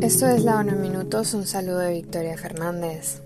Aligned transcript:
Esto 0.00 0.28
es 0.28 0.44
la 0.44 0.58
ONU 0.58 0.72
en 0.72 0.82
Minutos, 0.82 1.32
un 1.34 1.46
saludo 1.46 1.78
de 1.78 1.94
Victoria 1.94 2.36
Fernández. 2.36 3.22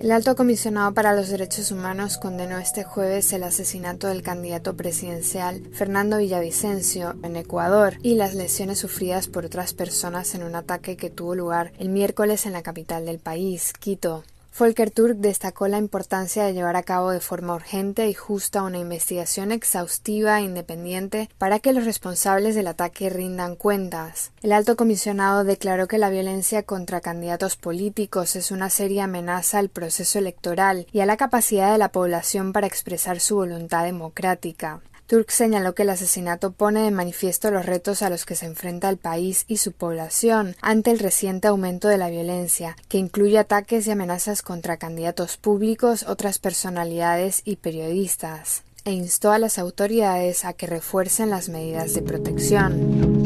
El 0.00 0.10
alto 0.10 0.36
comisionado 0.36 0.92
para 0.92 1.14
los 1.14 1.28
derechos 1.28 1.70
humanos 1.70 2.18
condenó 2.18 2.58
este 2.58 2.84
jueves 2.84 3.32
el 3.32 3.42
asesinato 3.42 4.08
del 4.08 4.22
candidato 4.22 4.76
presidencial 4.76 5.62
Fernando 5.72 6.18
Villavicencio 6.18 7.14
en 7.22 7.36
Ecuador 7.36 7.94
y 8.02 8.14
las 8.14 8.34
lesiones 8.34 8.78
sufridas 8.78 9.28
por 9.28 9.46
otras 9.46 9.72
personas 9.72 10.34
en 10.34 10.42
un 10.42 10.54
ataque 10.54 10.96
que 10.96 11.08
tuvo 11.08 11.34
lugar 11.34 11.72
el 11.78 11.88
miércoles 11.88 12.44
en 12.44 12.52
la 12.52 12.62
capital 12.62 13.06
del 13.06 13.20
país, 13.20 13.72
Quito. 13.72 14.22
Volker 14.58 14.90
Turk 14.90 15.18
destacó 15.18 15.68
la 15.68 15.76
importancia 15.76 16.44
de 16.44 16.54
llevar 16.54 16.76
a 16.76 16.82
cabo 16.82 17.10
de 17.10 17.20
forma 17.20 17.54
urgente 17.54 18.08
y 18.08 18.14
justa 18.14 18.62
una 18.62 18.78
investigación 18.78 19.52
exhaustiva 19.52 20.40
e 20.40 20.44
independiente 20.44 21.28
para 21.36 21.58
que 21.58 21.74
los 21.74 21.84
responsables 21.84 22.54
del 22.54 22.68
ataque 22.68 23.10
rindan 23.10 23.56
cuentas. 23.56 24.32
El 24.40 24.52
alto 24.52 24.74
comisionado 24.74 25.44
declaró 25.44 25.88
que 25.88 25.98
la 25.98 26.08
violencia 26.08 26.62
contra 26.62 27.02
candidatos 27.02 27.56
políticos 27.56 28.34
es 28.34 28.50
una 28.50 28.70
seria 28.70 29.04
amenaza 29.04 29.58
al 29.58 29.68
proceso 29.68 30.18
electoral 30.18 30.86
y 30.90 31.00
a 31.00 31.06
la 31.06 31.18
capacidad 31.18 31.70
de 31.70 31.78
la 31.78 31.92
población 31.92 32.54
para 32.54 32.66
expresar 32.66 33.20
su 33.20 33.36
voluntad 33.36 33.84
democrática. 33.84 34.80
Turk 35.06 35.30
señaló 35.30 35.74
que 35.74 35.82
el 35.84 35.90
asesinato 35.90 36.50
pone 36.50 36.82
de 36.82 36.90
manifiesto 36.90 37.52
los 37.52 37.64
retos 37.64 38.02
a 38.02 38.10
los 38.10 38.26
que 38.26 38.34
se 38.34 38.46
enfrenta 38.46 38.88
el 38.88 38.96
país 38.96 39.44
y 39.46 39.58
su 39.58 39.70
población 39.70 40.56
ante 40.60 40.90
el 40.90 40.98
reciente 40.98 41.46
aumento 41.46 41.86
de 41.86 41.96
la 41.96 42.10
violencia, 42.10 42.76
que 42.88 42.98
incluye 42.98 43.38
ataques 43.38 43.86
y 43.86 43.92
amenazas 43.92 44.42
contra 44.42 44.78
candidatos 44.78 45.36
públicos, 45.36 46.04
otras 46.08 46.40
personalidades 46.40 47.42
y 47.44 47.56
periodistas, 47.56 48.64
e 48.84 48.92
instó 48.92 49.30
a 49.30 49.38
las 49.38 49.58
autoridades 49.58 50.44
a 50.44 50.54
que 50.54 50.66
refuercen 50.66 51.30
las 51.30 51.48
medidas 51.48 51.94
de 51.94 52.02
protección. 52.02 53.25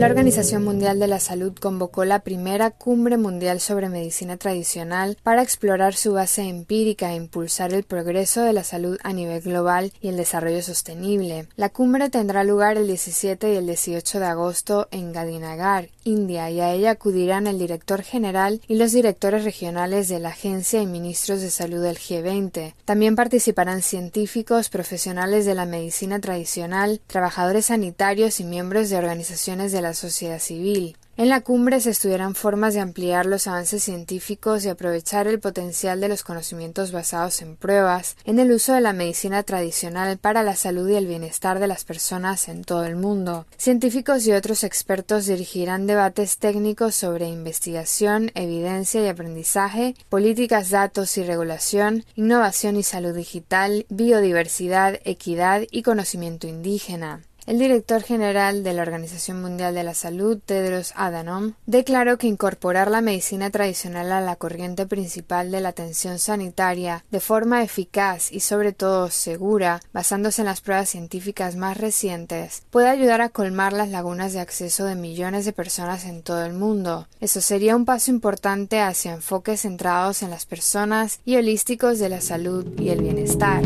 La 0.00 0.06
Organización 0.06 0.64
Mundial 0.64 0.98
de 0.98 1.08
la 1.08 1.20
Salud 1.20 1.52
convocó 1.60 2.06
la 2.06 2.20
primera 2.20 2.70
cumbre 2.70 3.18
mundial 3.18 3.60
sobre 3.60 3.90
medicina 3.90 4.38
tradicional 4.38 5.18
para 5.22 5.42
explorar 5.42 5.94
su 5.94 6.14
base 6.14 6.48
empírica 6.48 7.12
e 7.12 7.16
impulsar 7.16 7.74
el 7.74 7.82
progreso 7.82 8.40
de 8.40 8.54
la 8.54 8.64
salud 8.64 8.96
a 9.02 9.12
nivel 9.12 9.42
global 9.42 9.92
y 10.00 10.08
el 10.08 10.16
desarrollo 10.16 10.62
sostenible. 10.62 11.48
La 11.56 11.68
cumbre 11.68 12.08
tendrá 12.08 12.44
lugar 12.44 12.78
el 12.78 12.86
17 12.86 13.52
y 13.52 13.56
el 13.58 13.66
18 13.66 14.20
de 14.20 14.24
agosto 14.24 14.88
en 14.90 15.12
Gadinagar, 15.12 15.90
India, 16.04 16.50
y 16.50 16.60
a 16.60 16.72
ella 16.72 16.90
acudirán 16.90 17.46
el 17.46 17.58
director 17.58 18.02
general 18.02 18.60
y 18.68 18.76
los 18.76 18.92
directores 18.92 19.44
regionales 19.44 20.08
de 20.08 20.18
la 20.18 20.30
agencia 20.30 20.80
y 20.80 20.86
ministros 20.86 21.40
de 21.40 21.50
salud 21.50 21.82
del 21.82 21.98
G20. 21.98 22.74
También 22.84 23.16
participarán 23.16 23.82
científicos, 23.82 24.68
profesionales 24.68 25.46
de 25.46 25.54
la 25.54 25.66
medicina 25.66 26.20
tradicional, 26.20 27.00
trabajadores 27.06 27.66
sanitarios 27.66 28.40
y 28.40 28.44
miembros 28.44 28.90
de 28.90 28.98
organizaciones 28.98 29.72
de 29.72 29.82
la 29.82 29.94
sociedad 29.94 30.38
civil. 30.38 30.96
En 31.20 31.28
la 31.28 31.42
cumbre 31.42 31.82
se 31.82 31.90
estudiarán 31.90 32.34
formas 32.34 32.72
de 32.72 32.80
ampliar 32.80 33.26
los 33.26 33.46
avances 33.46 33.82
científicos 33.82 34.64
y 34.64 34.70
aprovechar 34.70 35.26
el 35.26 35.38
potencial 35.38 36.00
de 36.00 36.08
los 36.08 36.24
conocimientos 36.24 36.92
basados 36.92 37.42
en 37.42 37.56
pruebas 37.56 38.16
en 38.24 38.38
el 38.38 38.50
uso 38.50 38.72
de 38.72 38.80
la 38.80 38.94
medicina 38.94 39.42
tradicional 39.42 40.16
para 40.16 40.42
la 40.42 40.56
salud 40.56 40.88
y 40.88 40.94
el 40.94 41.06
bienestar 41.06 41.58
de 41.58 41.66
las 41.66 41.84
personas 41.84 42.48
en 42.48 42.64
todo 42.64 42.86
el 42.86 42.96
mundo. 42.96 43.44
Científicos 43.58 44.26
y 44.26 44.32
otros 44.32 44.64
expertos 44.64 45.26
dirigirán 45.26 45.86
debates 45.86 46.38
técnicos 46.38 46.94
sobre 46.94 47.28
investigación, 47.28 48.30
evidencia 48.34 49.04
y 49.04 49.08
aprendizaje, 49.08 49.96
políticas, 50.08 50.70
datos 50.70 51.18
y 51.18 51.22
regulación, 51.22 52.06
innovación 52.16 52.76
y 52.76 52.82
salud 52.82 53.14
digital, 53.14 53.84
biodiversidad, 53.90 54.98
equidad 55.04 55.64
y 55.70 55.82
conocimiento 55.82 56.46
indígena. 56.46 57.20
El 57.50 57.58
director 57.58 58.04
general 58.04 58.62
de 58.62 58.72
la 58.74 58.82
Organización 58.82 59.42
Mundial 59.42 59.74
de 59.74 59.82
la 59.82 59.94
Salud, 59.94 60.38
Tedros 60.38 60.92
Adhanom, 60.94 61.54
declaró 61.66 62.16
que 62.16 62.28
incorporar 62.28 62.88
la 62.88 63.00
medicina 63.00 63.50
tradicional 63.50 64.12
a 64.12 64.20
la 64.20 64.36
corriente 64.36 64.86
principal 64.86 65.50
de 65.50 65.60
la 65.60 65.70
atención 65.70 66.20
sanitaria 66.20 67.04
de 67.10 67.18
forma 67.18 67.64
eficaz 67.64 68.30
y 68.30 68.38
sobre 68.38 68.72
todo 68.72 69.10
segura, 69.10 69.80
basándose 69.92 70.42
en 70.42 70.46
las 70.46 70.60
pruebas 70.60 70.90
científicas 70.90 71.56
más 71.56 71.76
recientes, 71.76 72.62
puede 72.70 72.88
ayudar 72.88 73.20
a 73.20 73.30
colmar 73.30 73.72
las 73.72 73.88
lagunas 73.88 74.32
de 74.32 74.38
acceso 74.38 74.84
de 74.84 74.94
millones 74.94 75.44
de 75.44 75.52
personas 75.52 76.04
en 76.04 76.22
todo 76.22 76.44
el 76.44 76.52
mundo. 76.52 77.08
Eso 77.18 77.40
sería 77.40 77.74
un 77.74 77.84
paso 77.84 78.12
importante 78.12 78.80
hacia 78.80 79.12
enfoques 79.12 79.62
centrados 79.62 80.22
en 80.22 80.30
las 80.30 80.46
personas 80.46 81.18
y 81.24 81.34
holísticos 81.34 81.98
de 81.98 82.10
la 82.10 82.20
salud 82.20 82.64
y 82.78 82.90
el 82.90 83.02
bienestar. 83.02 83.64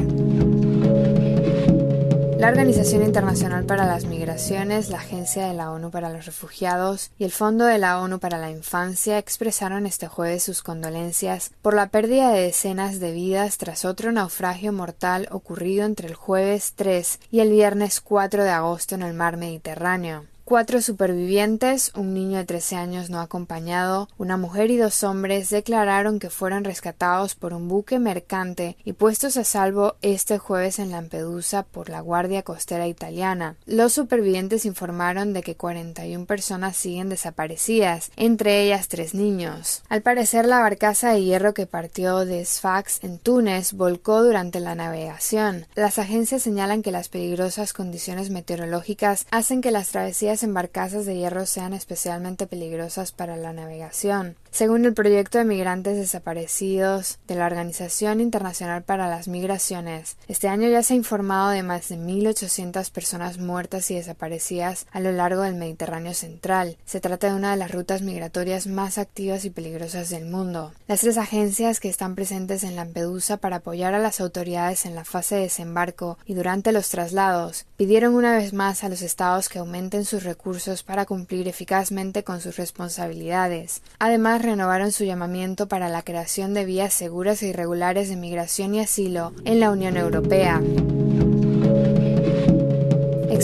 La 2.44 2.50
Organización 2.50 3.02
Internacional 3.02 3.64
para 3.64 3.86
las 3.86 4.04
Migraciones, 4.04 4.90
la 4.90 4.98
Agencia 4.98 5.46
de 5.46 5.54
la 5.54 5.70
ONU 5.70 5.90
para 5.90 6.10
los 6.10 6.26
Refugiados 6.26 7.10
y 7.18 7.24
el 7.24 7.32
Fondo 7.32 7.64
de 7.64 7.78
la 7.78 7.98
ONU 7.98 8.18
para 8.18 8.36
la 8.36 8.50
Infancia 8.50 9.16
expresaron 9.16 9.86
este 9.86 10.08
jueves 10.08 10.42
sus 10.42 10.60
condolencias 10.60 11.52
por 11.62 11.72
la 11.72 11.86
pérdida 11.86 12.32
de 12.32 12.42
decenas 12.42 13.00
de 13.00 13.12
vidas 13.12 13.56
tras 13.56 13.86
otro 13.86 14.12
naufragio 14.12 14.74
mortal 14.74 15.26
ocurrido 15.30 15.86
entre 15.86 16.06
el 16.06 16.16
jueves 16.16 16.74
3 16.76 17.18
y 17.30 17.40
el 17.40 17.48
viernes 17.48 18.02
4 18.02 18.44
de 18.44 18.50
agosto 18.50 18.94
en 18.94 19.00
el 19.00 19.14
mar 19.14 19.38
Mediterráneo. 19.38 20.26
Cuatro 20.44 20.82
supervivientes, 20.82 21.90
un 21.94 22.12
niño 22.12 22.36
de 22.36 22.44
13 22.44 22.76
años 22.76 23.08
no 23.08 23.20
acompañado, 23.20 24.10
una 24.18 24.36
mujer 24.36 24.70
y 24.70 24.76
dos 24.76 25.02
hombres 25.02 25.48
declararon 25.48 26.18
que 26.18 26.28
fueron 26.28 26.64
rescatados 26.64 27.34
por 27.34 27.54
un 27.54 27.66
buque 27.66 27.98
mercante 27.98 28.76
y 28.84 28.92
puestos 28.92 29.38
a 29.38 29.44
salvo 29.44 29.96
este 30.02 30.36
jueves 30.36 30.78
en 30.78 30.90
Lampedusa 30.90 31.62
por 31.62 31.88
la 31.88 32.02
Guardia 32.02 32.42
Costera 32.42 32.86
italiana. 32.86 33.56
Los 33.64 33.94
supervivientes 33.94 34.66
informaron 34.66 35.32
de 35.32 35.42
que 35.42 35.56
41 35.56 36.26
personas 36.26 36.76
siguen 36.76 37.08
desaparecidas, 37.08 38.10
entre 38.16 38.64
ellas 38.64 38.88
tres 38.88 39.14
niños. 39.14 39.82
Al 39.88 40.02
parecer, 40.02 40.44
la 40.44 40.60
barcaza 40.60 41.12
de 41.12 41.24
hierro 41.24 41.54
que 41.54 41.64
partió 41.64 42.26
de 42.26 42.44
Sfax 42.44 43.02
en 43.02 43.18
Túnez 43.18 43.72
volcó 43.72 44.22
durante 44.22 44.60
la 44.60 44.74
navegación. 44.74 45.64
Las 45.74 45.98
agencias 45.98 46.42
señalan 46.42 46.82
que 46.82 46.92
las 46.92 47.08
peligrosas 47.08 47.72
condiciones 47.72 48.28
meteorológicas 48.28 49.26
hacen 49.30 49.62
que 49.62 49.70
las 49.70 49.88
travesías 49.88 50.33
en 50.42 50.54
barcazas 50.54 51.06
de 51.06 51.16
hierro 51.16 51.46
sean 51.46 51.72
especialmente 51.72 52.46
peligrosas 52.46 53.12
para 53.12 53.36
la 53.36 53.52
navegación. 53.52 54.36
Según 54.54 54.84
el 54.84 54.94
proyecto 54.94 55.38
de 55.38 55.44
migrantes 55.44 55.96
desaparecidos 55.96 57.18
de 57.26 57.34
la 57.34 57.46
Organización 57.46 58.20
Internacional 58.20 58.84
para 58.84 59.08
las 59.08 59.26
Migraciones, 59.26 60.16
este 60.28 60.46
año 60.46 60.68
ya 60.68 60.84
se 60.84 60.92
ha 60.92 60.96
informado 60.96 61.50
de 61.50 61.64
más 61.64 61.88
de 61.88 61.98
1.800 61.98 62.92
personas 62.92 63.38
muertas 63.38 63.90
y 63.90 63.96
desaparecidas 63.96 64.86
a 64.92 65.00
lo 65.00 65.10
largo 65.10 65.42
del 65.42 65.56
Mediterráneo 65.56 66.14
central. 66.14 66.76
Se 66.84 67.00
trata 67.00 67.26
de 67.30 67.34
una 67.34 67.50
de 67.50 67.56
las 67.56 67.72
rutas 67.72 68.02
migratorias 68.02 68.68
más 68.68 68.96
activas 68.96 69.44
y 69.44 69.50
peligrosas 69.50 70.08
del 70.08 70.24
mundo. 70.24 70.72
Las 70.86 71.00
tres 71.00 71.18
agencias 71.18 71.80
que 71.80 71.88
están 71.88 72.14
presentes 72.14 72.62
en 72.62 72.76
Lampedusa 72.76 73.38
para 73.38 73.56
apoyar 73.56 73.92
a 73.94 73.98
las 73.98 74.20
autoridades 74.20 74.86
en 74.86 74.94
la 74.94 75.04
fase 75.04 75.34
de 75.34 75.40
desembarco 75.40 76.16
y 76.26 76.34
durante 76.34 76.70
los 76.70 76.90
traslados 76.90 77.66
pidieron 77.76 78.14
una 78.14 78.36
vez 78.36 78.52
más 78.52 78.84
a 78.84 78.88
los 78.88 79.02
estados 79.02 79.48
que 79.48 79.58
aumenten 79.58 80.04
sus 80.04 80.22
recursos 80.22 80.84
para 80.84 81.06
cumplir 81.06 81.48
eficazmente 81.48 82.22
con 82.22 82.40
sus 82.40 82.56
responsabilidades. 82.56 83.82
Además, 83.98 84.43
renovaron 84.44 84.92
su 84.92 85.04
llamamiento 85.04 85.66
para 85.68 85.88
la 85.88 86.02
creación 86.02 86.54
de 86.54 86.64
vías 86.64 86.94
seguras 86.94 87.42
e 87.42 87.48
irregulares 87.48 88.08
de 88.08 88.16
migración 88.16 88.74
y 88.74 88.80
asilo 88.80 89.32
en 89.44 89.60
la 89.60 89.70
Unión 89.70 89.96
Europea. 89.96 90.60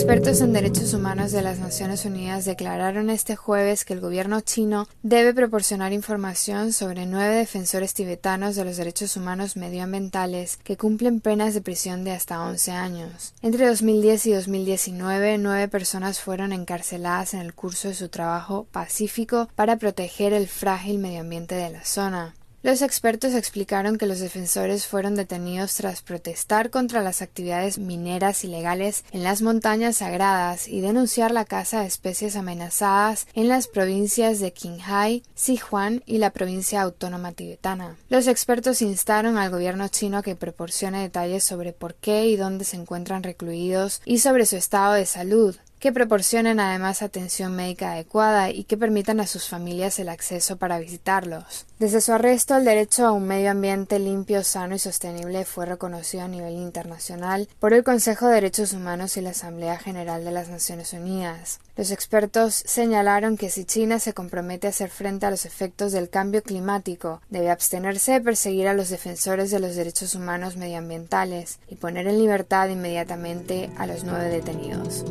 Expertos 0.00 0.40
en 0.40 0.54
derechos 0.54 0.94
humanos 0.94 1.30
de 1.30 1.42
las 1.42 1.58
Naciones 1.58 2.06
Unidas 2.06 2.46
declararon 2.46 3.10
este 3.10 3.36
jueves 3.36 3.84
que 3.84 3.92
el 3.92 4.00
gobierno 4.00 4.40
chino 4.40 4.88
debe 5.02 5.34
proporcionar 5.34 5.92
información 5.92 6.72
sobre 6.72 7.04
nueve 7.04 7.34
defensores 7.34 7.92
tibetanos 7.92 8.56
de 8.56 8.64
los 8.64 8.78
derechos 8.78 9.18
humanos 9.18 9.58
medioambientales 9.58 10.56
que 10.56 10.78
cumplen 10.78 11.20
penas 11.20 11.52
de 11.52 11.60
prisión 11.60 12.02
de 12.02 12.12
hasta 12.12 12.42
11 12.42 12.72
años. 12.72 13.34
Entre 13.42 13.66
2010 13.66 14.26
y 14.28 14.32
2019, 14.32 15.36
nueve 15.36 15.68
personas 15.68 16.18
fueron 16.18 16.54
encarceladas 16.54 17.34
en 17.34 17.40
el 17.40 17.52
curso 17.52 17.88
de 17.88 17.94
su 17.94 18.08
trabajo 18.08 18.66
pacífico 18.72 19.50
para 19.54 19.76
proteger 19.76 20.32
el 20.32 20.48
frágil 20.48 20.98
medio 20.98 21.20
ambiente 21.20 21.56
de 21.56 21.68
la 21.68 21.84
zona. 21.84 22.34
Los 22.62 22.82
expertos 22.82 23.32
explicaron 23.32 23.96
que 23.96 24.04
los 24.04 24.20
defensores 24.20 24.86
fueron 24.86 25.14
detenidos 25.14 25.74
tras 25.76 26.02
protestar 26.02 26.68
contra 26.68 27.02
las 27.02 27.22
actividades 27.22 27.78
mineras 27.78 28.44
ilegales 28.44 29.02
en 29.12 29.22
las 29.22 29.40
montañas 29.40 29.96
sagradas 29.96 30.68
y 30.68 30.82
denunciar 30.82 31.30
la 31.30 31.46
caza 31.46 31.80
de 31.80 31.86
especies 31.86 32.36
amenazadas 32.36 33.26
en 33.32 33.48
las 33.48 33.66
provincias 33.66 34.40
de 34.40 34.52
Qinghai, 34.52 35.22
Sichuan 35.34 36.02
y 36.04 36.18
la 36.18 36.32
provincia 36.32 36.82
autónoma 36.82 37.32
tibetana. 37.32 37.96
Los 38.10 38.26
expertos 38.26 38.82
instaron 38.82 39.38
al 39.38 39.50
gobierno 39.50 39.88
chino 39.88 40.18
a 40.18 40.22
que 40.22 40.36
proporcione 40.36 41.00
detalles 41.00 41.42
sobre 41.44 41.72
por 41.72 41.94
qué 41.94 42.26
y 42.26 42.36
dónde 42.36 42.66
se 42.66 42.76
encuentran 42.76 43.22
recluidos 43.22 44.02
y 44.04 44.18
sobre 44.18 44.44
su 44.44 44.56
estado 44.56 44.92
de 44.92 45.06
salud, 45.06 45.56
que 45.80 45.92
proporcionen 45.92 46.60
además 46.60 47.00
atención 47.00 47.56
médica 47.56 47.92
adecuada 47.92 48.50
y 48.50 48.64
que 48.64 48.76
permitan 48.76 49.18
a 49.18 49.26
sus 49.26 49.48
familias 49.48 49.98
el 49.98 50.10
acceso 50.10 50.58
para 50.58 50.78
visitarlos. 50.78 51.66
Desde 51.78 52.02
su 52.02 52.12
arresto, 52.12 52.54
el 52.54 52.66
derecho 52.66 53.06
a 53.06 53.12
un 53.12 53.26
medio 53.26 53.50
ambiente 53.50 53.98
limpio, 53.98 54.44
sano 54.44 54.74
y 54.74 54.78
sostenible 54.78 55.46
fue 55.46 55.64
reconocido 55.64 56.24
a 56.24 56.28
nivel 56.28 56.52
internacional 56.54 57.48
por 57.58 57.72
el 57.72 57.82
Consejo 57.82 58.26
de 58.26 58.34
Derechos 58.34 58.74
Humanos 58.74 59.16
y 59.16 59.22
la 59.22 59.30
Asamblea 59.30 59.78
General 59.78 60.22
de 60.22 60.30
las 60.30 60.50
Naciones 60.50 60.92
Unidas. 60.92 61.60
Los 61.76 61.90
expertos 61.90 62.62
señalaron 62.66 63.38
que 63.38 63.48
si 63.48 63.64
China 63.64 63.98
se 63.98 64.12
compromete 64.12 64.66
a 64.66 64.70
hacer 64.70 64.90
frente 64.90 65.24
a 65.24 65.30
los 65.30 65.46
efectos 65.46 65.92
del 65.92 66.10
cambio 66.10 66.42
climático, 66.42 67.22
debe 67.30 67.50
abstenerse 67.50 68.12
de 68.12 68.20
perseguir 68.20 68.68
a 68.68 68.74
los 68.74 68.90
defensores 68.90 69.50
de 69.50 69.60
los 69.60 69.74
derechos 69.76 70.14
humanos 70.14 70.58
medioambientales 70.58 71.58
y 71.68 71.76
poner 71.76 72.06
en 72.06 72.18
libertad 72.18 72.68
inmediatamente 72.68 73.70
a 73.78 73.86
los 73.86 74.04
nueve 74.04 74.28
detenidos. 74.28 75.06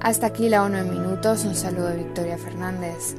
Hasta 0.00 0.28
aquí 0.28 0.48
la 0.48 0.62
ONU 0.62 0.78
en 0.78 0.90
minutos. 0.90 1.44
Un 1.44 1.54
saludo 1.54 1.88
de 1.88 1.98
Victoria 1.98 2.38
Fernández. 2.38 3.14